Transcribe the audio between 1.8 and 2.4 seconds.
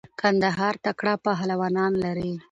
لری.